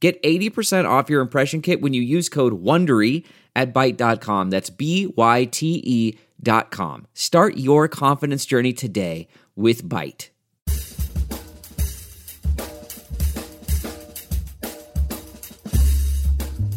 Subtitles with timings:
[0.00, 3.24] Get 80% off your impression kit when you use code WONDERY
[3.56, 4.50] at Byte.com.
[4.50, 7.06] That's B-Y-T-E dot com.
[7.14, 10.28] Start your confidence journey today with Byte.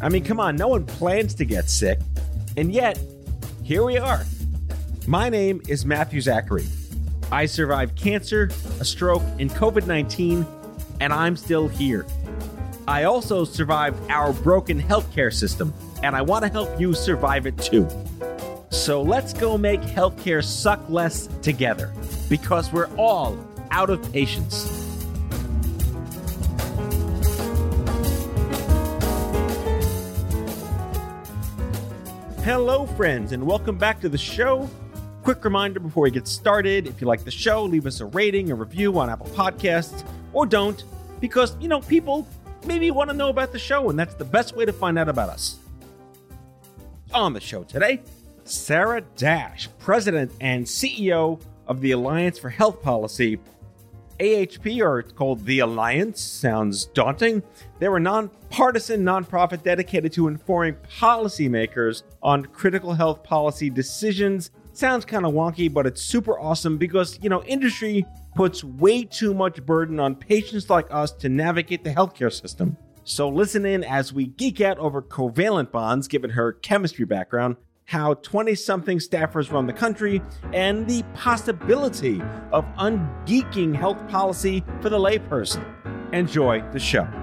[0.01, 1.99] I mean, come on, no one plans to get sick.
[2.57, 2.99] And yet,
[3.63, 4.26] here we are.
[5.05, 6.65] My name is Matthew Zachary.
[7.31, 10.45] I survived cancer, a stroke, and COVID 19,
[10.99, 12.05] and I'm still here.
[12.91, 15.73] I also survived our broken healthcare system,
[16.03, 17.87] and I want to help you survive it too.
[18.70, 21.93] So let's go make healthcare suck less together
[22.27, 23.39] because we're all
[23.71, 24.65] out of patience.
[32.43, 34.70] Hello, friends, and welcome back to the show.
[35.23, 38.51] Quick reminder before we get started if you like the show, leave us a rating,
[38.51, 40.83] a review on Apple Podcasts, or don't,
[41.21, 42.27] because, you know, people
[42.65, 44.98] maybe you want to know about the show, and that's the best way to find
[44.98, 45.59] out about us.
[47.13, 48.01] On the show today,
[48.45, 53.39] Sarah Dash, President and CEO of the Alliance for Health Policy.
[54.20, 57.41] AHP, or it's called the Alliance, sounds daunting.
[57.79, 64.51] They're a nonpartisan nonprofit dedicated to informing policymakers on critical health policy decisions.
[64.73, 69.34] Sounds kind of wonky, but it's super awesome because, you know, industry puts way too
[69.34, 72.78] much burden on patients like us to navigate the healthcare system.
[73.03, 78.13] So listen in as we geek out over covalent bonds, given her chemistry background, how
[78.13, 80.22] 20 something staffers run the country,
[80.53, 85.66] and the possibility of ungeeking health policy for the layperson.
[86.13, 87.20] Enjoy the show.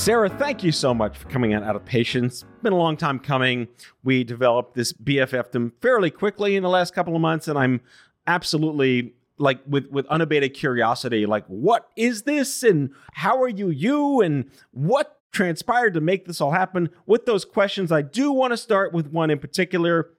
[0.00, 2.42] Sarah, thank you so much for coming out, out of patience.
[2.42, 3.68] It's Been a long time coming.
[4.02, 7.82] We developed this BFFdom fairly quickly in the last couple of months, and I'm
[8.26, 12.62] absolutely like with with unabated curiosity like what is this?
[12.62, 14.22] And how are you you?
[14.22, 16.88] And what transpired to make this all happen?
[17.04, 20.12] With those questions i do want to start with one in particular.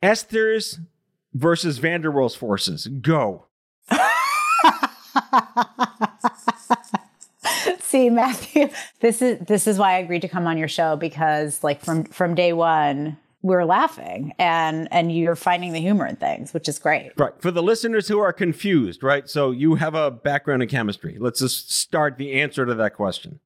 [0.00, 0.80] Esther's
[1.34, 2.86] versus van der Waals forces.
[2.86, 3.44] Go
[7.92, 8.70] See, Matthew,
[9.00, 12.04] this is this is why I agreed to come on your show because like from
[12.04, 16.70] from day one, we are laughing and and you're finding the humor in things, which
[16.70, 17.12] is great.
[17.18, 17.34] Right.
[17.38, 19.28] For the listeners who are confused, right?
[19.28, 21.18] So you have a background in chemistry.
[21.20, 23.40] Let's just start the answer to that question.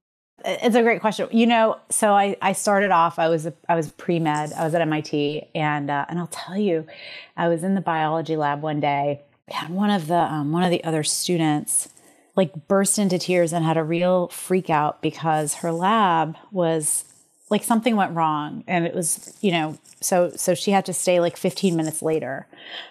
[0.45, 1.27] It's a great question.
[1.29, 3.19] You know, so I, I started off.
[3.19, 4.53] I was a, I was pre med.
[4.53, 6.87] I was at MIT, and uh, and I'll tell you,
[7.35, 10.71] I was in the biology lab one day, and one of the um, one of
[10.71, 11.89] the other students
[12.37, 17.03] like burst into tears and had a real freak out because her lab was
[17.49, 18.63] like something went wrong.
[18.67, 22.47] And it was you know so so she had to stay like 15 minutes later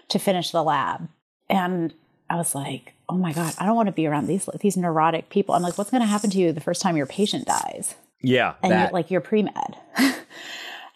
[0.08, 1.08] to finish the lab.
[1.48, 1.94] And
[2.28, 5.30] i was like oh my god i don't want to be around these these neurotic
[5.30, 5.54] people.
[5.54, 7.94] I'm like what's going to happen to you the first time your patient dies?
[8.20, 9.76] Yeah and you're, like you're pre-med.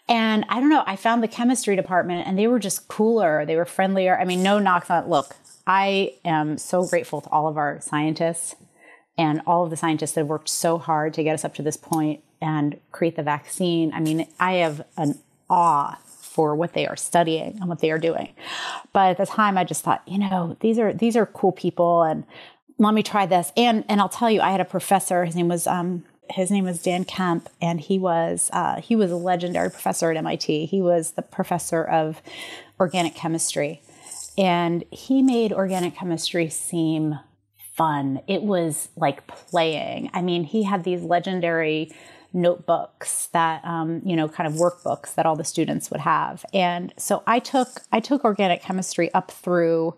[0.09, 3.45] And i don't know i found the chemistry department and they were just cooler.
[3.45, 4.19] They were friendlier.
[4.19, 8.55] I mean no knocks on look I am so grateful to all of our scientists
[9.17, 11.61] and all of the scientists that have worked so hard to get us up to
[11.61, 13.93] this point and create the vaccine.
[13.93, 15.19] I mean, I have an
[15.49, 18.29] awe for what they are studying and what they are doing.
[18.93, 22.03] But at the time I just thought, you know, these are these are cool people
[22.03, 22.23] and
[22.77, 23.51] let me try this.
[23.55, 26.63] And and I'll tell you, I had a professor, his name was um his name
[26.63, 30.65] was Dan Kemp, and he was uh, he was a legendary professor at MIT.
[30.65, 32.21] He was the professor of
[32.79, 33.81] organic chemistry,
[34.37, 37.19] and he made organic chemistry seem
[37.75, 38.21] fun.
[38.27, 40.09] It was like playing.
[40.13, 41.91] I mean, he had these legendary
[42.33, 46.93] notebooks that um, you know kind of workbooks that all the students would have and
[46.97, 49.93] so i took i took organic chemistry up through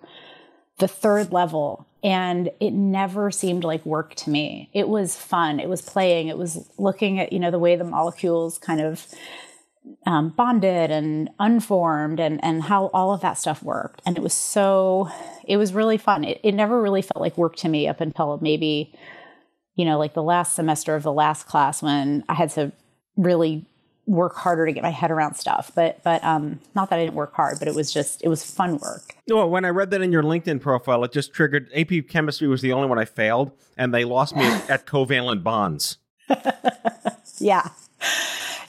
[0.79, 5.69] the third level and it never seemed like work to me it was fun it
[5.69, 9.05] was playing it was looking at you know the way the molecules kind of
[10.05, 14.33] um, bonded and unformed and and how all of that stuff worked and it was
[14.33, 15.09] so
[15.45, 18.39] it was really fun it, it never really felt like work to me up until
[18.41, 18.93] maybe
[19.75, 22.71] you know like the last semester of the last class when i had to
[23.17, 23.65] really
[24.05, 25.71] work harder to get my head around stuff.
[25.75, 28.43] But but um, not that I didn't work hard, but it was just it was
[28.43, 29.15] fun work.
[29.27, 32.61] Well, when I read that in your LinkedIn profile, it just triggered AP chemistry was
[32.61, 35.97] the only one I failed, and they lost me at covalent bonds.
[37.39, 37.69] yeah.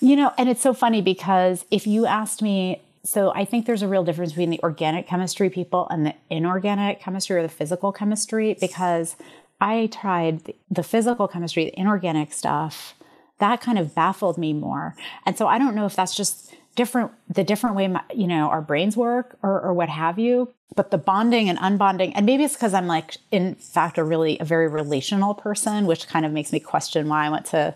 [0.00, 3.82] You know, and it's so funny because if you asked me, so I think there's
[3.82, 7.93] a real difference between the organic chemistry people and the inorganic chemistry or the physical
[7.93, 9.17] chemistry because
[9.61, 12.94] I tried the physical chemistry, the inorganic stuff
[13.38, 14.94] that kind of baffled me more.
[15.26, 18.49] And so I don't know if that's just different, the different way, my, you know,
[18.49, 20.52] our brains work or, or what have you.
[20.75, 24.38] But the bonding and unbonding, and maybe it's because I'm like, in fact, a really,
[24.41, 27.75] a very relational person, which kind of makes me question why I went to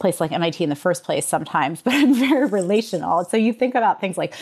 [0.00, 3.24] place like MIT in the first place sometimes, but I'm very relational.
[3.24, 4.34] So you think about things like,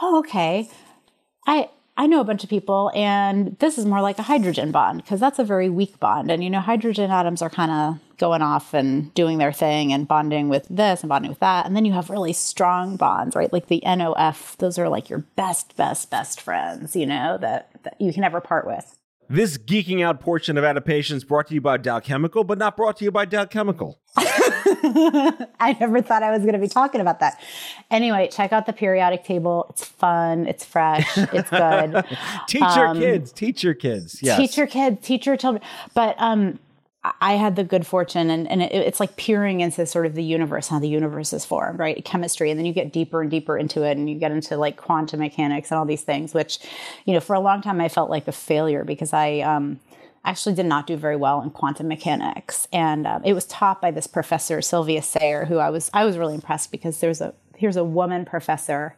[0.00, 0.68] oh, okay,
[1.46, 5.02] I, I know a bunch of people, and this is more like a hydrogen bond
[5.02, 6.30] because that's a very weak bond.
[6.30, 10.06] And you know, hydrogen atoms are kind of going off and doing their thing and
[10.06, 11.66] bonding with this and bonding with that.
[11.66, 13.52] And then you have really strong bonds, right?
[13.52, 18.00] Like the NOF, those are like your best, best, best friends, you know, that, that
[18.00, 18.96] you can never part with.
[19.32, 22.76] This geeking out portion of Adaptation is brought to you by Dow Chemical, but not
[22.76, 23.98] brought to you by Dow Chemical.
[24.18, 27.40] I never thought I was going to be talking about that.
[27.90, 29.68] Anyway, check out the periodic table.
[29.70, 30.46] It's fun.
[30.46, 31.16] It's fresh.
[31.16, 32.04] It's good.
[32.46, 33.32] teach um, your kids.
[33.32, 34.18] Teach your kids.
[34.20, 34.36] Yes.
[34.36, 34.98] Teach your kids.
[35.00, 35.64] Teach your children.
[35.94, 36.58] But um,
[37.20, 40.22] I had the good fortune, and, and it, it's like peering into sort of the
[40.22, 42.04] universe, how the universe is formed, right?
[42.04, 44.76] Chemistry, and then you get deeper and deeper into it, and you get into like
[44.76, 46.60] quantum mechanics and all these things, which,
[47.04, 49.80] you know, for a long time I felt like a failure because I um,
[50.24, 53.90] actually did not do very well in quantum mechanics, and um, it was taught by
[53.90, 57.76] this professor Sylvia Ceyer, who I was I was really impressed because there's a here's
[57.76, 58.94] a woman professor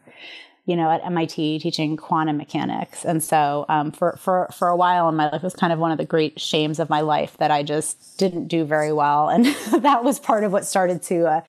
[0.65, 3.05] you know, at MIT teaching quantum mechanics.
[3.05, 5.77] And so um, for, for, for a while in my life, it was kind of
[5.77, 9.29] one of the great shames of my life that I just didn't do very well.
[9.29, 9.45] And
[9.83, 11.41] that was part of what started to uh,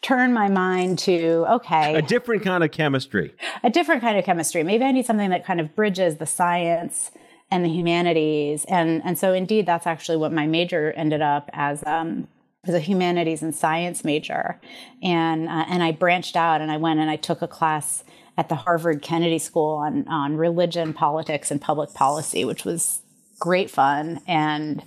[0.00, 1.94] turn my mind to, okay.
[1.96, 3.34] A different kind of chemistry.
[3.62, 4.62] A different kind of chemistry.
[4.62, 7.10] Maybe I need something that kind of bridges the science
[7.50, 8.64] and the humanities.
[8.68, 11.84] And, and so indeed, that's actually what my major ended up as.
[11.86, 12.28] Um,
[12.64, 14.60] as a humanities and science major,
[15.02, 18.04] and uh, and I branched out and I went and I took a class
[18.36, 23.02] at the Harvard Kennedy School on, on religion, politics, and public policy, which was
[23.38, 24.20] great fun.
[24.26, 24.82] And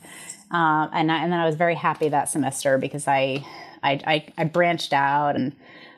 [0.53, 3.45] uh, and, I, and then I was very happy that semester because I
[3.83, 5.55] I, I, I branched out and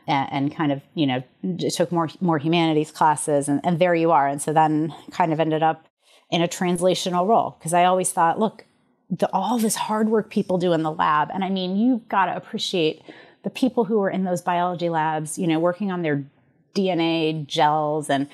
[0.08, 1.22] and kind of you know
[1.70, 5.40] took more more humanities classes and, and there you are and so then kind of
[5.40, 5.86] ended up
[6.32, 8.64] in a translational role because i always thought look
[9.10, 12.28] the, all this hard work people do in the lab and i mean you've got
[12.28, 13.02] to appreciate
[13.44, 16.26] the people who are in those biology labs you know working on their
[16.78, 18.28] DNA gels and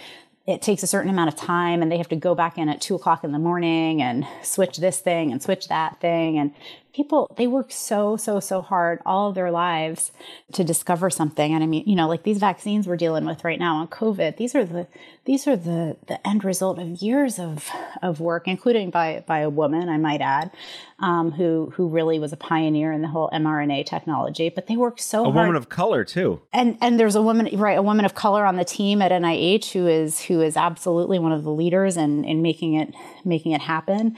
[0.45, 2.81] it takes a certain amount of time and they have to go back in at
[2.81, 6.37] two o'clock in the morning and switch this thing and switch that thing.
[6.37, 6.53] And
[6.93, 10.11] people, they work so, so, so hard all of their lives
[10.51, 11.53] to discover something.
[11.53, 14.37] And I mean, you know, like these vaccines we're dealing with right now on COVID,
[14.37, 14.87] these are the,
[15.25, 17.67] these are the, the end result of years of,
[18.03, 20.51] of work, including by, by a woman, I might add,
[20.99, 24.99] um, who, who really was a pioneer in the whole mRNA technology, but they work
[24.99, 25.35] so a hard.
[25.35, 26.41] Woman of color too.
[26.53, 29.71] And, and there's a woman, right, a woman of color on the team at NIH
[29.71, 32.93] who is, who is absolutely one of the leaders in, in making it,
[33.25, 34.15] making it happen.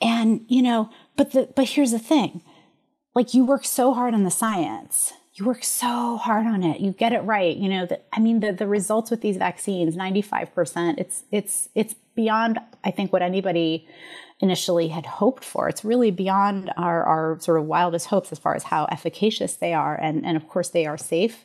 [0.00, 2.40] And, you know, but the, but here's the thing.
[3.14, 5.12] Like you work so hard on the science.
[5.34, 6.80] You work so hard on it.
[6.80, 10.98] You get it right you know i mean the, the results with these vaccines 95%
[10.98, 13.86] it's it's it's beyond i think what anybody
[14.40, 15.68] initially had hoped for.
[15.68, 19.74] It's really beyond our, our sort of wildest hopes as far as how efficacious they
[19.74, 21.44] are and and of course they are safe.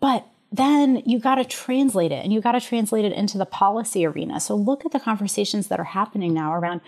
[0.00, 3.46] But then you got to translate it and you got to translate it into the
[3.46, 4.40] policy arena.
[4.40, 6.80] So look at the conversations that are happening now around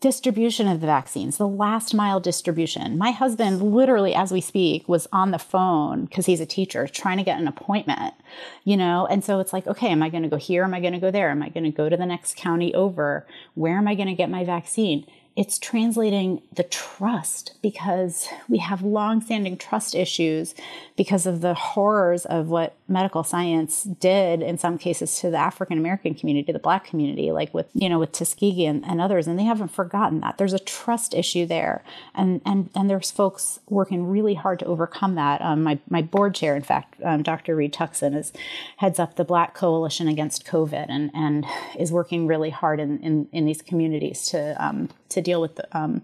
[0.00, 2.96] distribution of the vaccines, the last mile distribution.
[2.96, 7.18] My husband, literally, as we speak, was on the phone because he's a teacher trying
[7.18, 8.14] to get an appointment,
[8.64, 9.06] you know?
[9.06, 10.64] And so it's like, okay, am I going to go here?
[10.64, 11.28] Am I going to go there?
[11.28, 13.26] Am I going to go to the next county over?
[13.54, 15.06] Where am I going to get my vaccine?
[15.40, 20.54] It's translating the trust because we have long-standing trust issues
[20.98, 25.78] because of the horrors of what medical science did in some cases to the African
[25.78, 29.38] American community, the black community, like with you know with Tuskegee and, and, others, and
[29.38, 30.36] they haven't forgotten that.
[30.36, 31.82] There's a trust issue there,
[32.14, 35.40] and and and there's folks working really hard to overcome that.
[35.40, 37.56] Um, my my board chair, in fact, um, Dr.
[37.56, 38.30] Reed Tuckson, is
[38.76, 41.46] heads up the Black Coalition Against COVID, and and
[41.78, 45.76] is working really hard in in, in these communities to um, to deal with the,
[45.76, 46.02] um,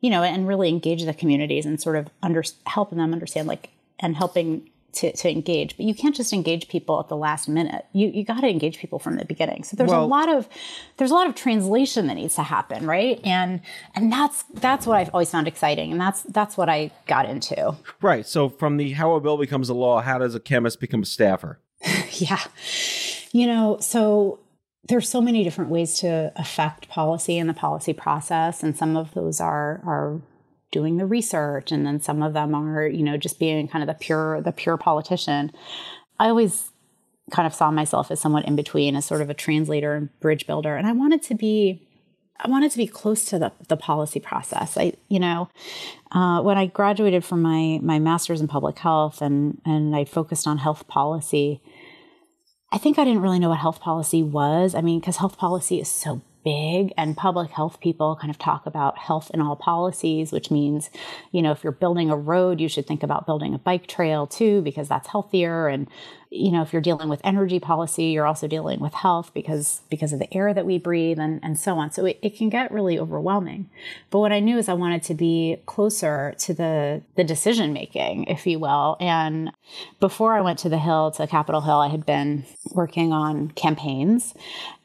[0.00, 3.70] you know, and really engage the communities and sort of under helping them understand like
[3.98, 5.76] and helping to, to engage.
[5.76, 7.86] But you can't just engage people at the last minute.
[7.92, 9.64] You, you got to engage people from the beginning.
[9.64, 10.48] So there's well, a lot of
[10.96, 13.20] there's a lot of translation that needs to happen right?
[13.24, 13.60] And
[13.94, 17.76] and that's that's what i've always found exciting and that's that's what i got into.
[18.00, 18.26] Right.
[18.26, 21.06] So from the how a bill becomes a law how does a chemist become a
[21.06, 21.58] staffer?
[22.12, 22.40] Yeah.
[23.32, 24.40] You know so
[24.88, 29.12] there's so many different ways to affect policy and the policy process and some of
[29.14, 30.20] those are are
[30.72, 33.88] doing the research and then some of them are you know just being kind of
[33.88, 35.50] the pure the pure politician
[36.18, 36.70] i always
[37.30, 40.46] kind of saw myself as somewhat in between as sort of a translator and bridge
[40.46, 41.86] builder and i wanted to be
[42.42, 44.76] I wanted to be close to the, the policy process.
[44.76, 45.50] I, you know,
[46.12, 50.46] uh, when I graduated from my my master's in public health and and I focused
[50.46, 51.60] on health policy,
[52.72, 54.74] I think I didn't really know what health policy was.
[54.74, 58.66] I mean, because health policy is so big and public health people kind of talk
[58.66, 60.90] about health in all policies which means
[61.32, 64.26] you know if you're building a road you should think about building a bike trail
[64.26, 65.68] too because that's healthier.
[65.68, 65.88] And
[66.32, 70.12] you know if you're dealing with energy policy you're also dealing with health because because
[70.12, 71.90] of the air that we breathe and, and so on.
[71.90, 73.68] So it, it can get really overwhelming.
[74.10, 78.24] But what i knew is i wanted to be closer to the the decision making
[78.24, 78.96] if you will.
[79.00, 79.50] And
[79.98, 84.34] before i went to the hill to capitol hill i had been working on campaigns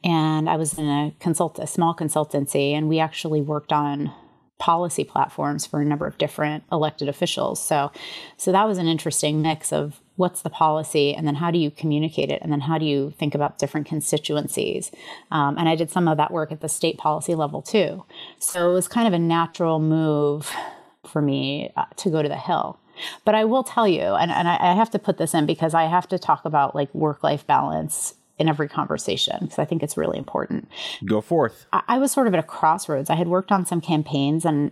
[0.04, 1.14] and i was in a
[1.50, 4.12] consult a small consultancy and we actually worked on
[4.58, 7.62] policy platforms for a number of different elected officials.
[7.62, 7.92] So,
[8.38, 11.70] so that was an interesting mix of what's the policy and then how do you
[11.70, 14.92] communicate it and then how do you think about different constituencies?
[15.30, 18.06] Um, and i did some of that work at the state policy level too.
[18.40, 20.50] So it was kind of a natural move
[21.06, 22.80] for me uh, to go to the hill.
[23.25, 25.74] But i will tell you and, and I, I have to put this in because
[25.74, 29.96] i have to talk about like work-life balance in every conversation because I think it's
[29.96, 30.68] really important.
[31.06, 31.65] Go forth.
[31.72, 33.10] I, I, was sort of at a crossroads.
[33.10, 34.72] I had worked on some campaigns and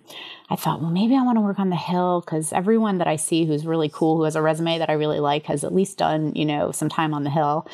[0.50, 3.15] I thought, well, maybe I want to work on the Hill because everyone that I
[3.15, 5.98] see who's really cool, who has a resume that I really like, has at least
[5.98, 7.65] done, you know, some time on the Hill.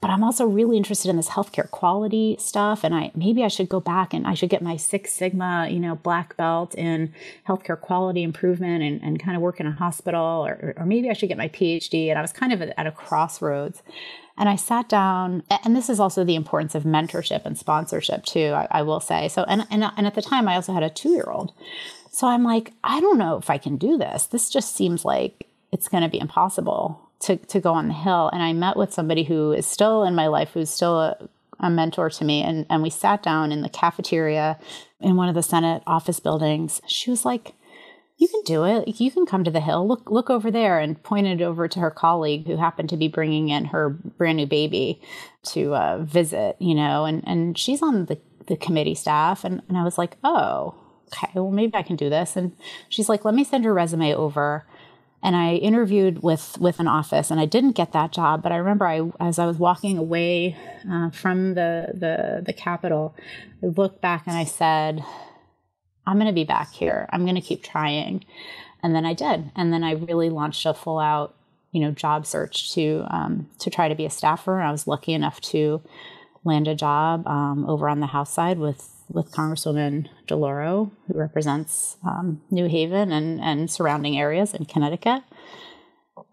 [0.00, 2.84] But I'm also really interested in this healthcare quality stuff.
[2.84, 5.80] And I maybe I should go back and I should get my Six Sigma, you
[5.80, 7.12] know, black belt in
[7.48, 11.14] healthcare quality improvement and, and kind of work in a hospital, or, or maybe I
[11.14, 12.08] should get my PhD.
[12.08, 13.82] And I was kind of at a crossroads.
[14.40, 18.54] And I sat down, and this is also the importance of mentorship and sponsorship too.
[18.54, 19.42] I, I will say so.
[19.42, 21.52] And, and and at the time, I also had a two year old,
[22.10, 24.24] so I'm like, I don't know if I can do this.
[24.24, 28.30] This just seems like it's going to be impossible to to go on the hill.
[28.32, 31.28] And I met with somebody who is still in my life, who's still a,
[31.58, 34.58] a mentor to me, and and we sat down in the cafeteria
[35.00, 36.80] in one of the Senate office buildings.
[36.86, 37.52] She was like,
[38.20, 39.00] you can do it.
[39.00, 39.88] You can come to the hill.
[39.88, 43.48] Look, look over there, and pointed over to her colleague who happened to be bringing
[43.48, 45.00] in her brand new baby
[45.44, 46.56] to uh, visit.
[46.58, 50.18] You know, and and she's on the the committee staff, and and I was like,
[50.22, 50.74] oh,
[51.06, 52.36] okay, well maybe I can do this.
[52.36, 52.54] And
[52.90, 54.66] she's like, let me send your resume over.
[55.22, 58.42] And I interviewed with with an office, and I didn't get that job.
[58.42, 60.58] But I remember, I as I was walking away
[60.90, 63.14] uh, from the the the Capitol,
[63.62, 65.02] I looked back and I said
[66.06, 67.08] I'm going to be back here.
[67.12, 68.24] I'm going to keep trying.
[68.82, 69.50] And then I did.
[69.56, 71.34] And then I really launched a full out,
[71.72, 74.60] you know, job search to um, to try to be a staffer.
[74.60, 75.82] I was lucky enough to
[76.44, 81.96] land a job um, over on the House side with with Congresswoman DeLauro, who represents
[82.06, 85.22] um, New Haven and, and surrounding areas in Connecticut.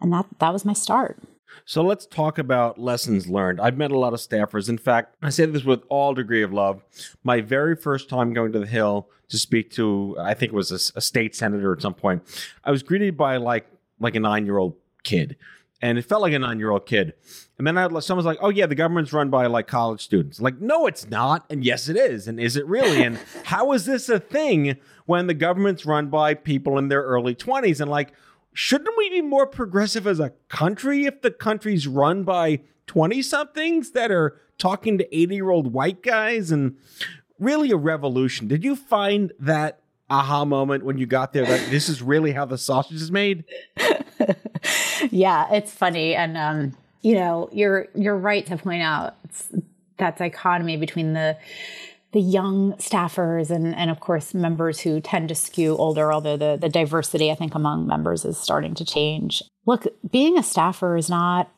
[0.00, 1.20] And that that was my start.
[1.64, 3.60] So let's talk about lessons learned.
[3.60, 4.68] I've met a lot of staffers.
[4.68, 6.82] In fact, I say this with all degree of love.
[7.22, 10.72] My very first time going to the Hill to speak to, I think it was
[10.72, 12.22] a, a state senator at some point,
[12.64, 13.66] I was greeted by like
[14.00, 15.36] like a nine year old kid,
[15.82, 17.14] and it felt like a nine year old kid.
[17.58, 20.60] And then I, someone's like, "Oh yeah, the government's run by like college students." Like,
[20.60, 23.02] no, it's not, and yes, it is, and is it really?
[23.02, 24.76] and how is this a thing
[25.06, 27.80] when the government's run by people in their early twenties?
[27.80, 28.12] And like,
[28.52, 33.92] shouldn't we be more progressive as a country if the country's run by 20 somethings
[33.92, 36.76] that are talking to 80 year old white guys and
[37.38, 38.48] really a revolution?
[38.48, 42.44] Did you find that aha moment when you got there that this is really how
[42.44, 43.44] the sausage is made?
[45.10, 46.14] yeah, it's funny.
[46.14, 49.14] And, um, you know, you're, you're right to point out
[49.98, 51.36] that dichotomy between the,
[52.12, 56.56] the young staffers and, and of course members who tend to skew older, although the,
[56.58, 59.42] the diversity I think among members is starting to change.
[59.66, 61.50] Look, being a staffer is not,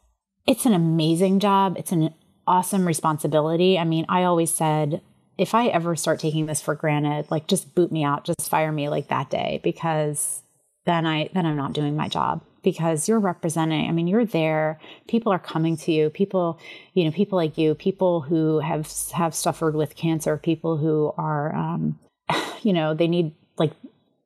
[0.47, 1.77] it's an amazing job.
[1.79, 2.13] It's an
[2.47, 3.79] awesome responsibility.
[3.79, 5.01] I mean, I always said,
[5.39, 8.73] if I ever start taking this for granted, like just boot me out, just fire
[8.73, 10.43] me like that day because
[10.85, 14.79] then I then I'm not doing my job because you're representing i mean you're there
[15.09, 16.59] people are coming to you people
[16.95, 21.55] you know people like you people who have have suffered with cancer people who are
[21.55, 21.99] um,
[22.63, 23.73] you know they need like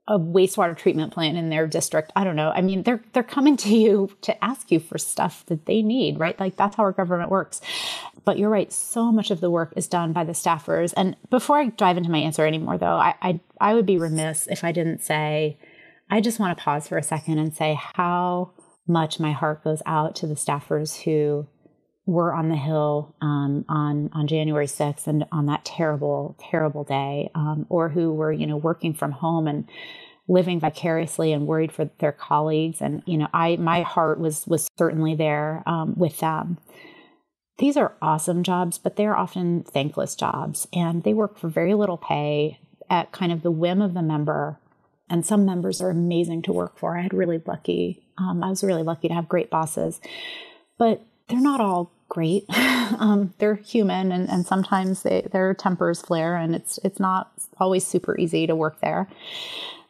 [0.06, 2.12] a wastewater treatment plant in their district.
[2.14, 2.50] I don't know.
[2.50, 6.18] I mean, they're they're coming to you to ask you for stuff that they need,
[6.18, 6.38] right?
[6.38, 7.62] Like that's how our government works.
[8.24, 8.70] But you're right.
[8.70, 10.92] So much of the work is done by the staffers.
[10.96, 14.46] And before I dive into my answer anymore, though, I I, I would be remiss
[14.46, 15.56] if I didn't say,
[16.14, 18.52] I just want to pause for a second and say how
[18.86, 21.48] much my heart goes out to the staffers who
[22.06, 27.32] were on the Hill um, on on January 6th and on that terrible, terrible day,
[27.34, 29.68] um, or who were you know working from home and
[30.28, 32.80] living vicariously and worried for their colleagues.
[32.80, 36.58] And you know, I my heart was was certainly there um, with them.
[37.58, 41.98] These are awesome jobs, but they're often thankless jobs, and they work for very little
[41.98, 44.60] pay at kind of the whim of the member.
[45.08, 46.96] And some members are amazing to work for.
[46.96, 48.02] I had really lucky.
[48.16, 50.00] Um, I was really lucky to have great bosses,
[50.78, 52.44] but they're not all great.
[52.98, 57.86] um, they're human, and, and sometimes they, their tempers flare, and it's it's not always
[57.86, 59.08] super easy to work there.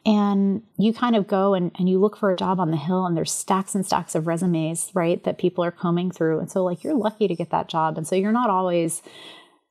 [0.07, 3.05] And you kind of go and, and you look for a job on the hill,
[3.05, 6.39] and there's stacks and stacks of resumes, right, that people are combing through.
[6.39, 7.97] And so, like, you're lucky to get that job.
[7.97, 9.01] And so, you're not always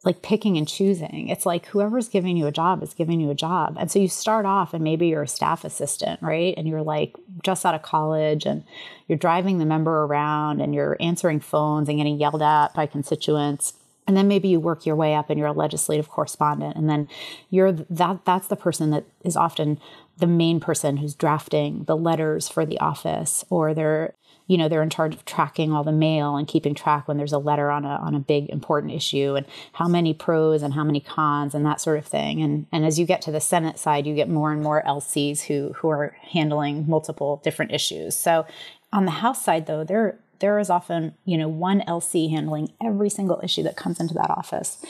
[0.05, 1.29] like picking and choosing.
[1.29, 3.77] It's like whoever's giving you a job is giving you a job.
[3.79, 6.55] And so you start off and maybe you're a staff assistant, right?
[6.57, 8.65] And you're like just out of college and
[9.09, 13.75] you're driving the member around and you're answering phones and getting yelled at by constituents.
[14.07, 16.77] And then maybe you work your way up and you're a legislative correspondent.
[16.77, 17.09] And then
[17.51, 19.81] you're that that's the person that is often
[20.19, 24.15] the main person who's drafting the letters for the office or they're
[24.47, 27.33] you know they're in charge of tracking all the mail and keeping track when there's
[27.33, 30.85] a letter on a on a big important issue and how many pros and how
[30.85, 33.79] many cons and that sort of thing and and as you get to the senate
[33.79, 38.47] side you get more and more lcs who who are handling multiple different issues so
[38.93, 43.11] on the house side though there there is often you know one lc handling every
[43.11, 44.85] single issue that comes into that office.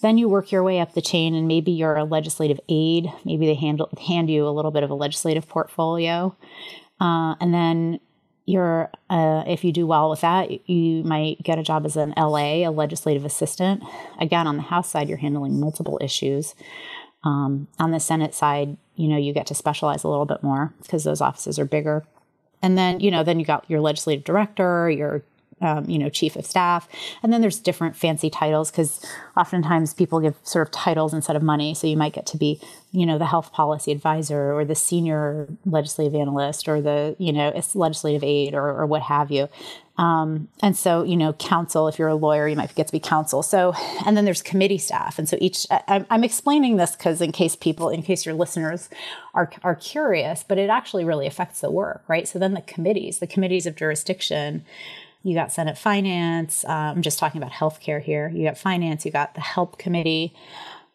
[0.00, 3.06] Then you work your way up the chain and maybe you're a legislative aide.
[3.24, 6.36] Maybe they handle hand you a little bit of a legislative portfolio.
[7.00, 8.00] Uh, and then
[8.44, 12.12] you're uh, if you do well with that you might get a job as an
[12.16, 13.82] la a legislative assistant.
[14.20, 16.54] Again on the house side you're handling multiple issues.
[17.24, 20.74] Um, on the senate side you know you get to specialize a little bit more
[20.82, 22.04] because those offices are bigger
[22.62, 25.22] and then you know then you got your legislative director your
[25.62, 26.88] um, you know, chief of staff.
[27.22, 29.04] And then there's different fancy titles because
[29.36, 31.72] oftentimes people give sort of titles instead of money.
[31.72, 35.48] So you might get to be, you know, the health policy advisor or the senior
[35.64, 39.48] legislative analyst or the, you know, legislative aide or, or what have you.
[39.98, 42.98] Um, and so, you know, counsel, if you're a lawyer, you might get to be
[42.98, 43.42] counsel.
[43.42, 45.18] So, and then there's committee staff.
[45.18, 48.88] And so each, I, I'm explaining this because in case people, in case your listeners
[49.34, 52.26] are, are curious, but it actually really affects the work, right?
[52.26, 54.64] So then the committees, the committees of jurisdiction,
[55.22, 56.64] you got Senate Finance.
[56.64, 58.30] Uh, I'm just talking about healthcare here.
[58.34, 59.04] You got Finance.
[59.04, 60.34] You got the Help Committee.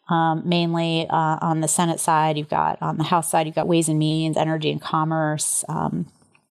[0.08, 3.68] Um, mainly uh, on the Senate side, you've got on the House side, you've got
[3.68, 6.06] Ways and Means, Energy and Commerce, um,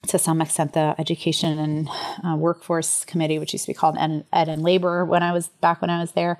[0.05, 1.89] to some extent the education and
[2.23, 5.47] uh, workforce committee which used to be called ed, ed, and labor when i was
[5.59, 6.39] back when i was there.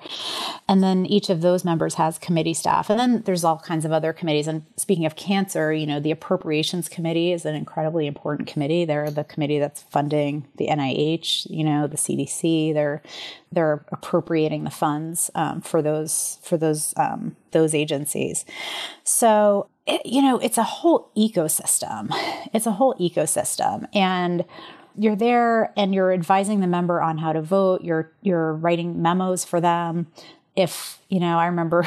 [0.68, 2.90] And then each of those members has committee staff.
[2.90, 4.46] And then there's all kinds of other committees.
[4.46, 8.84] And speaking of cancer you know the appropriations committee is an incredibly important committee.
[8.84, 13.02] They're the committee that's funding the nih you know the cdc they're
[13.50, 18.44] they're appropriating the funds um, for those for those um, those agencies.
[19.04, 22.08] So it, you know, it's a whole ecosystem.
[22.52, 23.88] It's a whole ecosystem.
[23.94, 24.44] And
[24.96, 27.82] you're there and you're advising the member on how to vote.
[27.82, 30.08] You're you're writing memos for them.
[30.54, 31.86] If, you know, I remember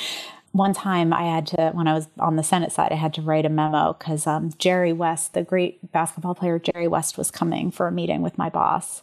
[0.52, 3.22] one time I had to, when I was on the Senate side, I had to
[3.22, 7.70] write a memo because um, Jerry West, the great basketball player Jerry West, was coming
[7.70, 9.02] for a meeting with my boss.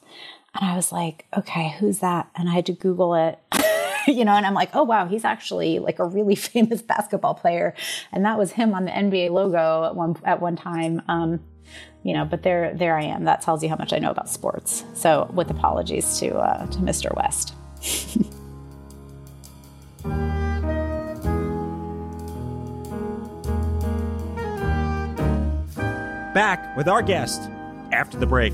[0.53, 2.29] And I was like, okay, who's that?
[2.36, 3.39] And I had to Google it.
[4.07, 7.73] you know, and I'm like, oh wow, he's actually like a really famous basketball player,
[8.11, 11.01] and that was him on the NBA logo at one at one time.
[11.07, 11.39] Um,
[12.03, 13.23] you know, but there there I am.
[13.25, 14.83] That tells you how much I know about sports.
[14.93, 17.15] So, with apologies to uh, to Mr.
[17.15, 17.53] West.
[26.33, 27.49] Back with our guest
[27.93, 28.53] after the break.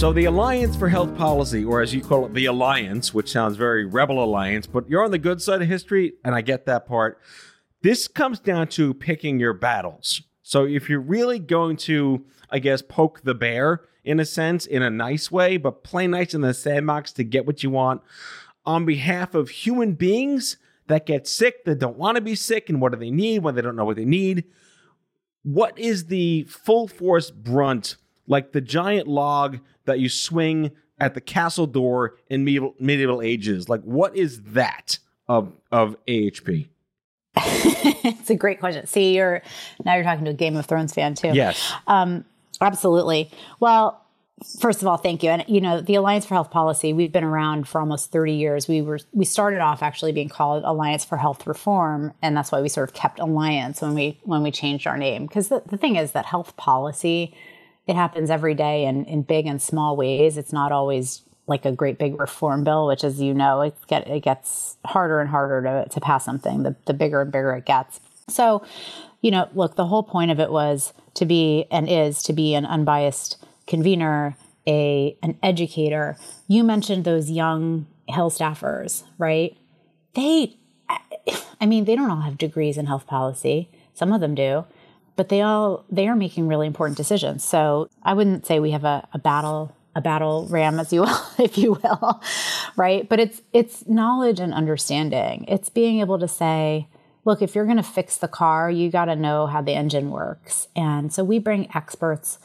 [0.00, 3.58] So, the Alliance for Health Policy, or as you call it, the Alliance, which sounds
[3.58, 6.86] very rebel alliance, but you're on the good side of history, and I get that
[6.86, 7.20] part.
[7.82, 10.22] This comes down to picking your battles.
[10.40, 14.82] So, if you're really going to, I guess, poke the bear in a sense, in
[14.82, 18.00] a nice way, but play nice in the sandbox to get what you want
[18.64, 22.80] on behalf of human beings that get sick, that don't want to be sick, and
[22.80, 24.44] what do they need when they don't know what they need?
[25.42, 29.58] What is the full force brunt, like the giant log
[29.90, 33.68] that you swing at the castle door in medieval, medieval ages?
[33.68, 34.98] Like, what is that
[35.28, 36.68] of of AHP?
[37.36, 38.86] it's a great question.
[38.86, 39.42] See, you're
[39.84, 41.32] now you're talking to a Game of Thrones fan too.
[41.32, 41.72] Yes.
[41.86, 42.24] Um,
[42.60, 43.30] absolutely.
[43.60, 44.04] Well,
[44.58, 45.30] first of all, thank you.
[45.30, 48.68] And you know, the Alliance for Health Policy, we've been around for almost 30 years.
[48.68, 52.60] We were we started off actually being called Alliance for Health Reform, and that's why
[52.60, 55.26] we sort of kept Alliance when we when we changed our name.
[55.26, 57.34] Because the, the thing is that health policy,
[57.90, 60.38] it happens every day in, in big and small ways.
[60.38, 64.08] It's not always like a great big reform bill, which as you know, it get
[64.08, 67.66] it gets harder and harder to, to pass something, the, the bigger and bigger it
[67.66, 67.98] gets.
[68.28, 68.64] So,
[69.22, 72.54] you know, look, the whole point of it was to be and is to be
[72.54, 74.36] an unbiased convener,
[74.68, 76.16] a an educator.
[76.46, 79.56] You mentioned those young Hill staffers, right?
[80.14, 80.56] They
[81.60, 83.68] I mean, they don't all have degrees in health policy.
[83.94, 84.64] Some of them do,
[85.20, 87.44] but they all they are making really important decisions.
[87.44, 91.20] So I wouldn't say we have a, a battle a battle ram as you will
[91.38, 92.22] if you will
[92.74, 93.06] right?
[93.06, 95.44] But it's it's knowledge and understanding.
[95.46, 96.88] It's being able to say
[97.26, 100.10] look if you're going to fix the car you got to know how the engine
[100.10, 100.68] works.
[100.74, 102.38] And so we bring experts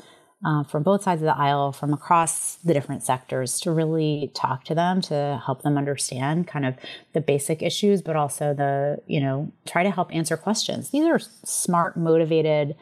[0.45, 4.63] uh, from both sides of the aisle from across the different sectors to really talk
[4.63, 6.75] to them to help them understand kind of
[7.13, 11.19] the basic issues but also the you know try to help answer questions these are
[11.19, 12.75] smart motivated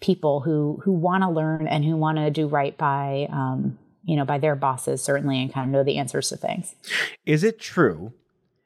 [0.00, 3.76] people who who want to learn and who want to do right by um,
[4.08, 6.74] you know, by their bosses certainly and kind of know the answers to things.
[7.26, 8.14] Is it true,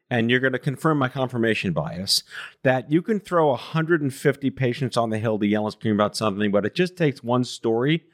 [0.08, 2.22] and you're going to confirm my confirmation bias,
[2.62, 6.52] that you can throw 150 patients on the hill to yell and scream about something,
[6.52, 8.04] but it just takes one story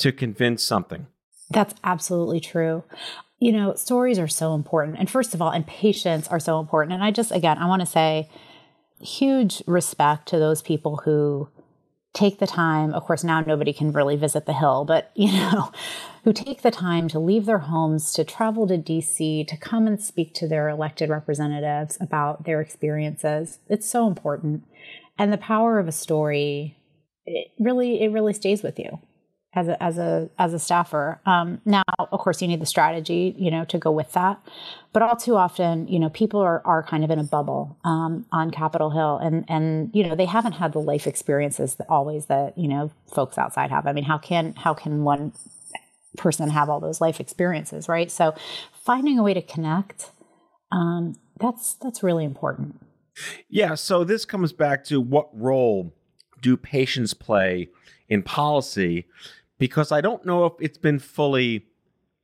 [0.00, 1.06] to convince something?
[1.50, 2.84] That's absolutely true.
[3.38, 4.98] You know, stories are so important.
[4.98, 6.94] And first of all, and patients are so important.
[6.94, 8.28] And I just, again, I want to say
[9.00, 11.48] huge respect to those people who
[12.12, 15.70] take the time of course now nobody can really visit the hill but you know
[16.24, 20.02] who take the time to leave their homes to travel to DC to come and
[20.02, 24.64] speak to their elected representatives about their experiences it's so important
[25.18, 26.76] and the power of a story
[27.26, 28.98] it really it really stays with you
[29.52, 31.20] as a as a as a staffer.
[31.26, 34.40] Um, now, of course, you need the strategy, you know, to go with that.
[34.92, 38.26] But all too often, you know, people are are kind of in a bubble um,
[38.30, 42.26] on Capitol Hill, and and you know they haven't had the life experiences that always
[42.26, 43.86] that you know folks outside have.
[43.86, 45.32] I mean, how can how can one
[46.16, 48.10] person have all those life experiences, right?
[48.10, 48.34] So,
[48.72, 50.10] finding a way to connect,
[50.70, 52.80] um, that's that's really important.
[53.48, 53.74] Yeah.
[53.74, 55.92] So this comes back to what role
[56.40, 57.68] do patients play
[58.10, 59.06] in policy?
[59.60, 61.66] because I don't know if it's been fully,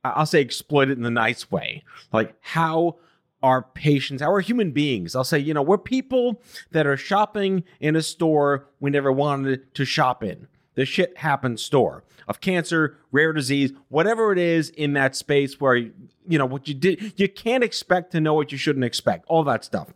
[0.03, 1.83] I'll say, exploited in the nice way.
[2.11, 2.97] Like, how
[3.41, 5.15] are patients, how are human beings?
[5.15, 9.73] I'll say, you know, we're people that are shopping in a store we never wanted
[9.75, 10.47] to shop in.
[10.73, 15.75] The shit happens store of cancer, rare disease, whatever it is in that space where,
[15.75, 15.93] you
[16.27, 19.63] know, what you did, you can't expect to know what you shouldn't expect, all that
[19.63, 19.89] stuff.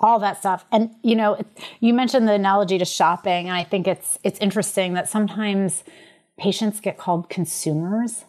[0.00, 0.64] All that stuff.
[0.70, 1.40] And you know,
[1.80, 5.84] you mentioned the analogy to shopping, and I think it's it's interesting that sometimes
[6.38, 8.24] patients get called consumers.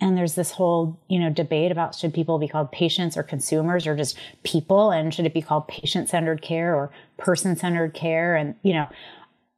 [0.00, 3.86] And there's this whole, you know, debate about should people be called patients or consumers
[3.86, 8.72] or just people and should it be called patient-centered care or person-centered care and, you
[8.72, 8.88] know,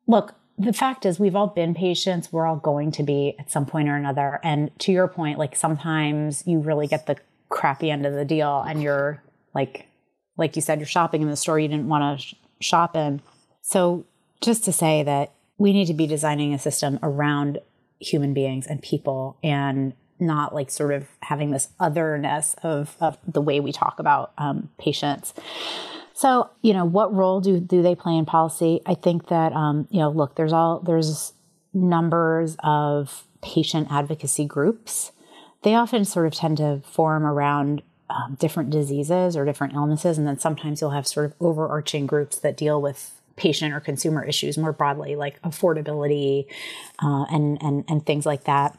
[0.07, 3.65] look, the fact is we've all been patients, we're all going to be at some
[3.65, 4.39] point or another.
[4.45, 7.17] And to your point, like sometimes you really get the
[7.49, 9.23] crappy end of the deal and you're
[9.55, 9.87] like
[10.37, 13.21] like you said, you're shopping in the store you didn't want to sh- shop in.
[13.63, 14.05] So,
[14.41, 17.59] just to say that we need to be designing a system around
[17.99, 23.41] human beings and people and not like sort of having this otherness of, of the
[23.41, 25.35] way we talk about um, patients.
[26.15, 28.81] So, you know, what role do, do they play in policy?
[28.87, 31.35] I think that, um, you know, look, there's all, there's
[31.75, 35.13] numbers of patient advocacy groups.
[35.63, 40.19] They often sort of tend to form around um, different diseases or different illnesses.
[40.19, 44.25] And then sometimes you'll have sort of overarching groups that deal with patient or consumer
[44.25, 46.47] issues more broadly, like affordability
[47.03, 48.79] uh, and, and, and things like that.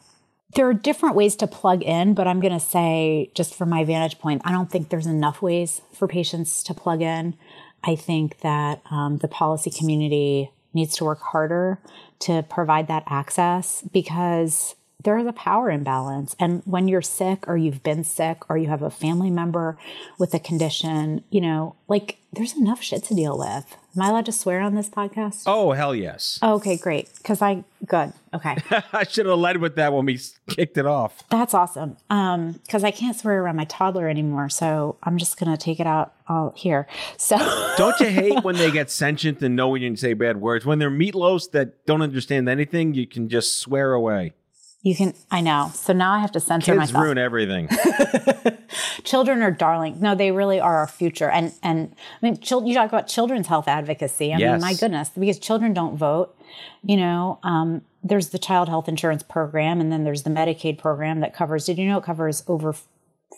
[0.56, 3.84] There are different ways to plug in, but I'm going to say, just from my
[3.84, 7.36] vantage point, I don't think there's enough ways for patients to plug in.
[7.84, 11.80] I think that um, the policy community needs to work harder
[12.20, 14.76] to provide that access because
[15.08, 16.36] there is a power imbalance.
[16.38, 19.78] And when you're sick or you've been sick or you have a family member
[20.20, 23.78] with a condition, you know, like there's enough shit to deal with.
[23.96, 25.44] Am I allowed to swear on this podcast?
[25.46, 26.40] Oh, hell yes.
[26.44, 27.08] Okay, great.
[27.20, 28.12] Because I, good.
[28.34, 28.58] Okay.
[28.92, 31.24] I should have led with that when we kicked it off.
[31.30, 31.96] That's awesome.
[32.10, 34.50] Um, because I can't swear around my toddler anymore.
[34.50, 36.86] So I'm just going to take it out all here.
[37.16, 37.38] So
[37.78, 40.66] don't you hate when they get sentient and know when you can say bad words?
[40.66, 44.34] When they're meatloafs that don't understand anything, you can just swear away.
[44.88, 45.70] You can, I know.
[45.74, 47.04] So now I have to censor Kids myself.
[47.04, 47.68] ruin everything.
[49.04, 50.00] children are darling.
[50.00, 51.30] No, they really are our future.
[51.30, 54.34] And and I mean, you talk about children's health advocacy.
[54.34, 54.52] I Yes.
[54.54, 56.34] mean, my goodness, because children don't vote.
[56.84, 61.20] You know, um, there's the child health insurance program, and then there's the Medicaid program
[61.20, 61.66] that covers.
[61.66, 62.74] Did you know it covers over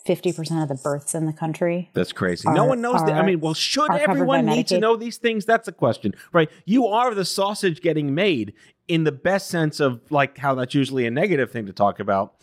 [0.05, 1.89] fifty percent of the births in the country?
[1.93, 2.49] That's crazy.
[2.49, 3.13] no one knows that.
[3.13, 5.45] I mean, well, should everyone need to know these things?
[5.45, 6.49] That's a question, right?
[6.65, 8.53] You are the sausage getting made
[8.87, 12.33] in the best sense of like how that's usually a negative thing to talk about.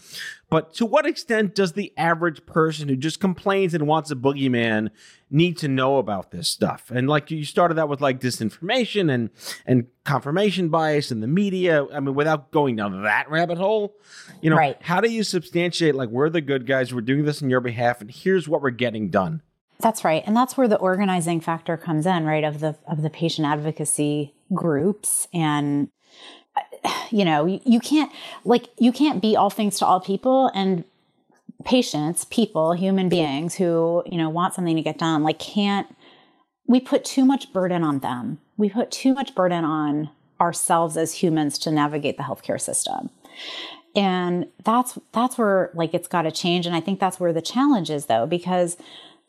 [0.49, 4.91] But to what extent does the average person who just complains and wants a boogeyman
[5.29, 6.91] need to know about this stuff?
[6.95, 9.31] And like you started out with like disinformation and
[9.67, 11.85] and confirmation bias in the media.
[11.93, 13.97] I mean, without going down that rabbit hole,
[14.41, 14.77] you know, Right.
[14.83, 18.01] how do you substantiate like we're the good guys, we're doing this on your behalf,
[18.01, 19.43] and here's what we're getting done?
[19.81, 20.23] That's right.
[20.27, 22.45] And that's where the organizing factor comes in, right?
[22.45, 25.89] Of the of the patient advocacy groups and
[27.11, 28.13] you know, you, you can't
[28.45, 30.85] like you can't be all things to all people and
[31.65, 35.87] patients, people, human beings who, you know, want something to get done, like can't
[36.69, 38.41] we put too much burden on them.
[38.57, 43.11] We put too much burden on ourselves as humans to navigate the healthcare system.
[43.95, 47.41] And that's that's where like it's got to change and I think that's where the
[47.41, 48.77] challenge is though because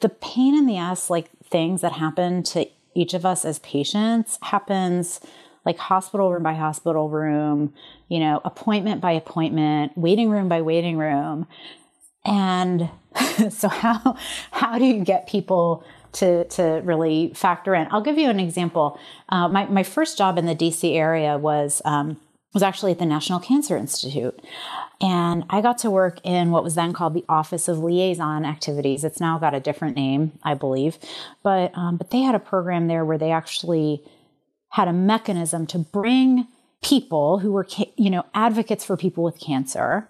[0.02, 4.38] the pain in the ass like things that happen to each of us as patients
[4.42, 5.22] happens
[5.68, 7.74] like hospital room by hospital room,
[8.08, 11.46] you know, appointment by appointment, waiting room by waiting room.
[12.24, 12.90] And
[13.50, 14.16] so how
[14.52, 17.86] how do you get people to to really factor in?
[17.92, 18.98] I'll give you an example.
[19.28, 22.18] Uh, my my first job in the DC area was um,
[22.54, 24.40] was actually at the National Cancer Institute,
[25.02, 29.04] and I got to work in what was then called the Office of Liaison Activities.
[29.04, 30.98] It's now got a different name, I believe,
[31.44, 34.02] but um, but they had a program there where they actually
[34.78, 36.48] had a mechanism to bring
[36.84, 40.08] people who were you know advocates for people with cancer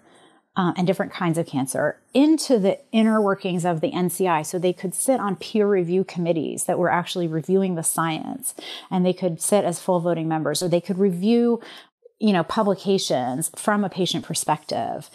[0.56, 4.74] uh, and different kinds of cancer into the inner workings of the NCI so they
[4.74, 8.54] could sit on peer review committees that were actually reviewing the science
[8.90, 11.62] and they could sit as full voting members or they could review
[12.18, 15.08] you know publications from a patient perspective.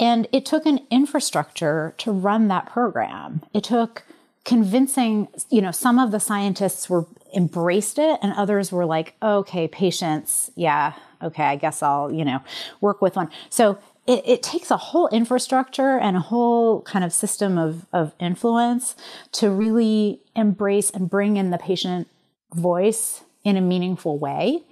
[0.00, 3.42] And it took an infrastructure to run that program.
[3.52, 4.04] It took
[4.46, 9.66] convincing you know some of the scientists were embraced it and others were like okay
[9.68, 12.40] patients yeah okay i guess i'll you know
[12.80, 13.30] work with one.
[13.50, 18.12] So it, it takes a whole infrastructure and a whole kind of system of, of
[18.20, 18.94] influence
[19.32, 22.08] to really embrace and bring in the patient
[22.54, 24.62] voice in a meaningful way.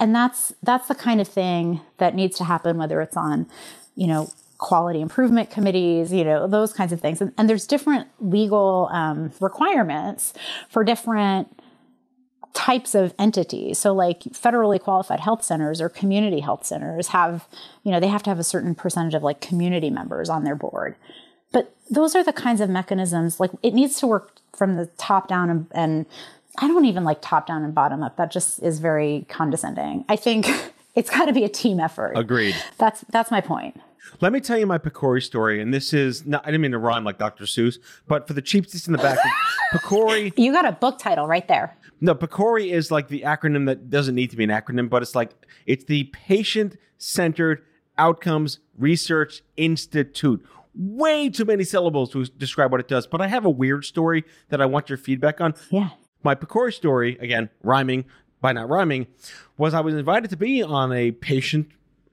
[0.00, 3.46] And that's that's the kind of thing that needs to happen whether it's on
[3.94, 7.20] you know quality improvement committees you know those kinds of things.
[7.20, 10.34] And, and there's different legal um, requirements
[10.68, 11.61] for different
[12.52, 17.48] types of entities so like federally qualified health centers or community health centers have
[17.82, 20.54] you know they have to have a certain percentage of like community members on their
[20.54, 20.94] board
[21.50, 25.28] but those are the kinds of mechanisms like it needs to work from the top
[25.28, 26.06] down and, and
[26.58, 28.16] I don't even like top down and bottom up.
[28.16, 30.04] That just is very condescending.
[30.08, 30.46] I think
[30.94, 32.12] it's got to be a team effort.
[32.16, 32.56] Agreed.
[32.78, 33.80] That's that's my point.
[34.20, 36.78] Let me tell you my PCORI story, and this is not, I didn't mean to
[36.78, 37.44] rhyme like Dr.
[37.44, 39.18] Seuss, but for the cheapest in the back,
[39.74, 40.32] PCORI.
[40.42, 41.76] You got a book title right there.
[42.00, 45.14] No, PCORI is like the acronym that doesn't need to be an acronym, but it's
[45.14, 45.30] like
[45.66, 47.62] it's the patient centered
[47.98, 50.44] outcomes research institute.
[50.74, 54.24] Way too many syllables to describe what it does, but I have a weird story
[54.48, 55.54] that I want your feedback on.
[55.70, 55.90] Yeah.
[56.24, 58.04] My PCORI story, again, rhyming
[58.40, 59.06] by not rhyming,
[59.56, 61.68] was I was invited to be on a patient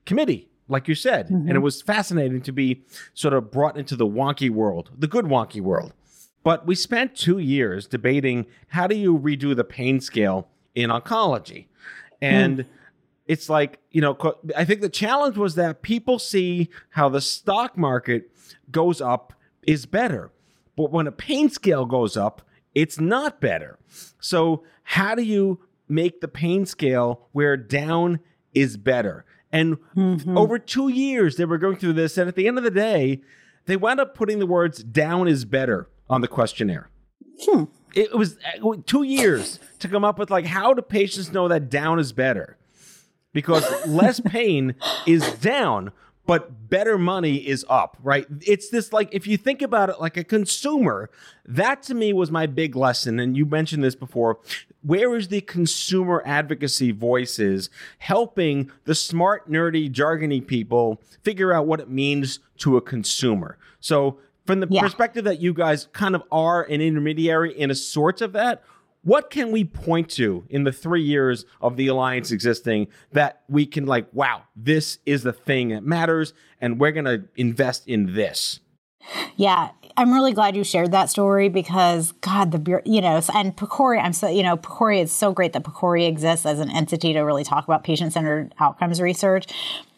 [0.05, 1.29] committee, like you said.
[1.29, 1.63] And it mm-hmm.
[1.63, 5.93] was fascinating to be sort of brought into the wonky world, the good wonky world.
[6.43, 11.67] But we spent two years debating how do you redo the pain scale in oncology?
[12.21, 12.71] And hmm.
[13.27, 14.17] it's like, you know,
[14.55, 18.31] I think the challenge was that people see how the stock market
[18.71, 20.31] goes up is better.
[20.77, 22.41] But when a pain scale goes up,
[22.73, 23.77] it's not better.
[24.19, 28.19] So, how do you make the pain scale where down
[28.53, 29.25] is better?
[29.51, 29.77] And
[30.37, 32.17] over two years, they were going through this.
[32.17, 33.21] And at the end of the day,
[33.65, 36.89] they wound up putting the words down is better on the questionnaire.
[37.95, 41.69] It was uh, two years to come up with like, how do patients know that
[41.69, 42.57] down is better?
[43.33, 44.75] Because less pain
[45.07, 45.91] is down,
[46.29, 48.27] but better money is up, right?
[48.45, 51.09] It's this like, if you think about it like a consumer,
[51.43, 53.19] that to me was my big lesson.
[53.19, 54.37] And you mentioned this before.
[54.83, 61.79] Where is the consumer advocacy voices helping the smart, nerdy, jargony people figure out what
[61.79, 63.57] it means to a consumer?
[63.79, 64.81] So, from the Yeah.
[64.81, 68.61] perspective that you guys kind of are an intermediary in a sort of that,
[69.03, 73.65] what can we point to in the three years of the alliance existing that we
[73.65, 78.59] can like, wow, this is the thing that matters, and we're gonna invest in this?
[79.37, 84.03] Yeah, I'm really glad you shared that story because God, the you know, and PCORI,
[84.03, 87.21] I'm so you know, PCORI is so great that PCORI exists as an entity to
[87.21, 89.45] really talk about patient-centered outcomes research.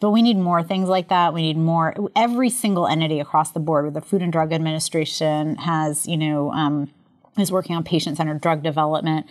[0.00, 1.34] But we need more things like that.
[1.34, 1.94] We need more.
[2.14, 6.52] Every single entity across the board, with the Food and Drug Administration has, you know,
[6.52, 6.90] um,
[7.38, 9.26] is working on patient-centered drug development.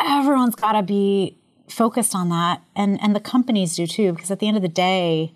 [0.00, 1.36] Everyone's got to be
[1.68, 4.68] focused on that, and and the companies do too, because at the end of the
[4.68, 5.32] day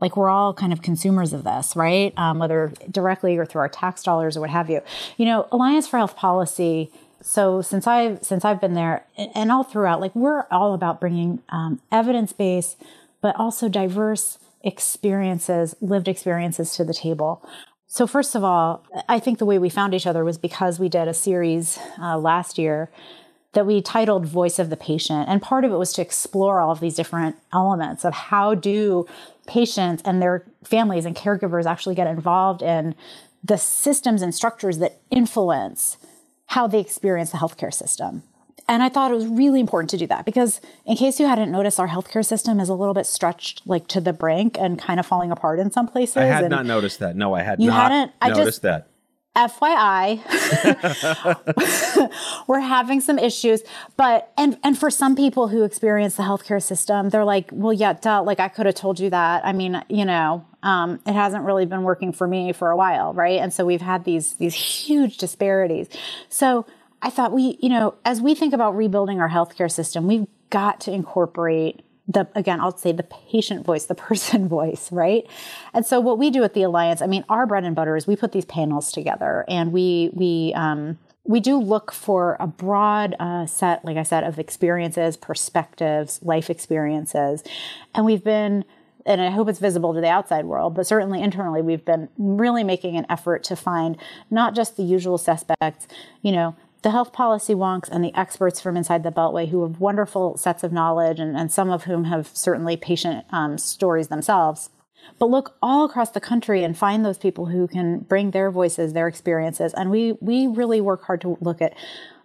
[0.00, 2.12] like we're all kind of consumers of this, right?
[2.18, 4.82] Um, whether directly or through our tax dollars or what have you.
[5.16, 6.90] You know, Alliance for Health Policy.
[7.22, 11.40] So since I've since I've been there, and all throughout, like we're all about bringing
[11.48, 12.76] um, evidence based,
[13.22, 17.42] but also diverse experiences, lived experiences to the table.
[17.86, 20.88] So first of all, I think the way we found each other was because we
[20.88, 22.90] did a series uh, last year
[23.52, 25.28] that we titled voice of the patient.
[25.28, 29.06] And part of it was to explore all of these different elements of how do
[29.46, 32.94] patients and their families and caregivers actually get involved in
[33.44, 35.96] the systems and structures that influence
[36.46, 38.22] how they experience the healthcare system
[38.68, 41.50] and i thought it was really important to do that because in case you hadn't
[41.50, 44.98] noticed our healthcare system is a little bit stretched like to the brink and kind
[44.98, 47.14] of falling apart in some places I had and not noticed that.
[47.16, 48.12] No, I had You not hadn't?
[48.22, 48.88] I noticed just- that.
[49.36, 50.20] FYI,
[52.46, 53.62] we're having some issues.
[53.96, 57.94] But and and for some people who experience the healthcare system, they're like, well, yeah,
[57.94, 59.44] duh, like I could have told you that.
[59.44, 63.12] I mean, you know, um, it hasn't really been working for me for a while,
[63.12, 63.40] right?
[63.40, 65.88] And so we've had these these huge disparities.
[66.28, 66.64] So
[67.04, 70.80] I thought we, you know, as we think about rebuilding our healthcare system, we've got
[70.80, 75.26] to incorporate the again i'll say the patient voice the person voice right?
[75.72, 78.06] And so what we do at the alliance i mean our bread and butter is
[78.06, 83.16] we put these panels together and we we um we do look for a broad
[83.18, 87.42] uh, set like i said of experiences perspectives life experiences.
[87.94, 88.64] And we've been
[89.06, 92.64] and I hope it's visible to the outside world, but certainly internally, we've been really
[92.64, 93.98] making an effort to find
[94.30, 95.86] not just the usual suspects,
[96.22, 99.80] you know, the health policy wonks and the experts from inside the Beltway who have
[99.80, 104.68] wonderful sets of knowledge and, and some of whom have certainly patient um, stories themselves.
[105.18, 108.92] But look all across the country and find those people who can bring their voices,
[108.92, 109.72] their experiences.
[109.72, 111.74] And we, we really work hard to look at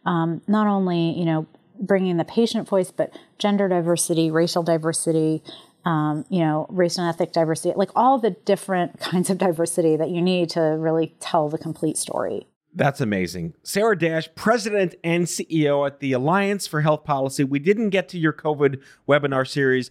[0.06, 1.48] um, not only, you know,
[1.80, 5.42] bringing the patient voice, but gender diversity, racial diversity,
[5.86, 10.10] um, you know, race and ethnic diversity, like all the different kinds of diversity that
[10.10, 12.46] you need to really tell the complete story.
[12.74, 13.56] That's amazing.
[13.64, 17.44] Sarah Dash, President and CEO at the Alliance for Health Policy.
[17.44, 19.90] We didn't get to your COVID webinar series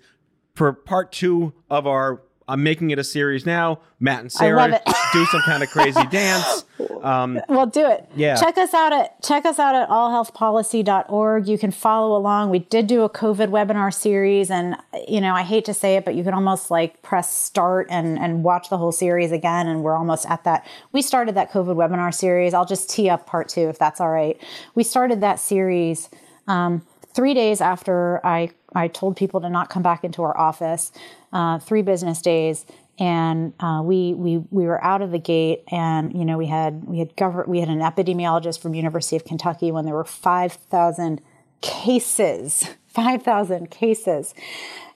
[0.54, 3.80] for part two of our I'm making it a series now.
[4.00, 4.80] Matt and Sarah
[5.12, 6.64] do some kind of crazy dance.
[7.02, 8.08] Um, Well, do it.
[8.14, 8.36] Yeah.
[8.36, 11.48] Check us out at check us out at allhealthpolicy.org.
[11.48, 12.50] You can follow along.
[12.50, 14.76] We did do a COVID webinar series, and
[15.07, 18.18] you know I hate to say it, but you can almost like press start and
[18.18, 19.66] and watch the whole series again.
[19.66, 20.66] And we're almost at that.
[20.92, 22.55] We started that COVID webinar series.
[22.55, 24.40] I'll just tee up part two if that's all right.
[24.74, 26.09] We started that series
[26.46, 26.82] um,
[27.14, 30.92] three days after I I told people to not come back into our office.
[31.32, 32.64] Uh, three business days
[32.99, 36.84] and uh, we we we were out of the gate, and you know we had
[36.84, 40.53] we had gover- we had an epidemiologist from University of Kentucky when there were five
[40.53, 41.20] thousand
[41.61, 44.34] cases, five thousand cases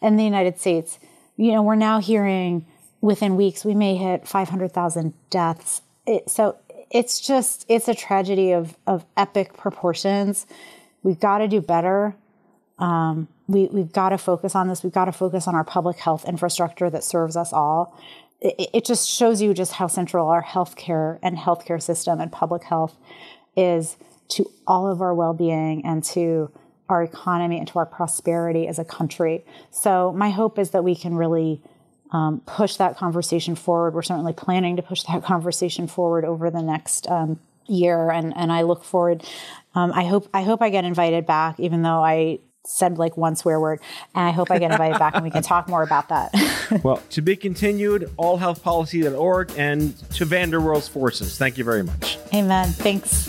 [0.00, 0.98] in the United States.
[1.36, 2.66] You know we're now hearing
[3.00, 5.82] within weeks we may hit five hundred thousand deaths.
[6.04, 6.56] It, so
[6.90, 10.46] it's just it's a tragedy of of epic proportions.
[11.04, 12.16] We've got to do better.
[12.78, 14.82] Um, we, we've got to focus on this.
[14.82, 17.98] We've got to focus on our public health infrastructure that serves us all.
[18.40, 22.64] It, it just shows you just how central our healthcare and healthcare system and public
[22.64, 22.96] health
[23.56, 23.96] is
[24.28, 26.50] to all of our well-being and to
[26.88, 29.44] our economy and to our prosperity as a country.
[29.70, 31.62] So my hope is that we can really
[32.10, 33.94] um, push that conversation forward.
[33.94, 38.52] We're certainly planning to push that conversation forward over the next um, year, and and
[38.52, 39.24] I look forward.
[39.74, 43.36] Um, I hope I hope I get invited back, even though I said like one
[43.36, 43.80] swear word,
[44.14, 46.80] and I hope I get invited back and we can talk more about that.
[46.84, 51.36] well, to be continued, allhealthpolicy.org and to Vanderworld's forces.
[51.38, 52.18] Thank you very much.
[52.32, 52.68] Amen.
[52.68, 53.26] Thanks.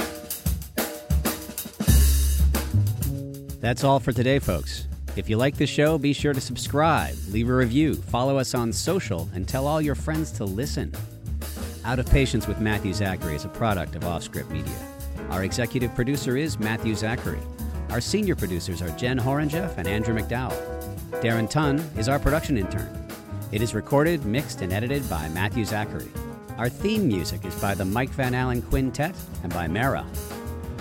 [3.60, 4.88] That's all for today, folks.
[5.16, 8.74] If you like the show, be sure to subscribe, leave a review, follow us on
[8.74, 10.92] social, and tell all your friends to listen.
[11.86, 14.76] Out of Patience with Matthew Zachary is a product of Offscript Media.
[15.30, 17.40] Our executive producer is Matthew Zachary.
[17.94, 20.60] Our senior producers are Jen Horangeff and Andrew McDowell.
[21.22, 22.90] Darren Tunn is our production intern.
[23.52, 26.10] It is recorded, mixed, and edited by Matthew Zachary.
[26.58, 29.14] Our theme music is by the Mike Van Allen Quintet
[29.44, 30.08] and by Mara.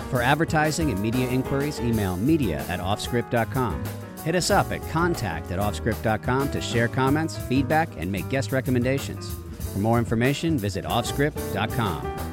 [0.09, 3.83] For advertising and media inquiries, email media at offscript.com.
[4.25, 9.31] Hit us up at contact at offscript.com to share comments, feedback, and make guest recommendations.
[9.71, 12.32] For more information, visit offscript.com.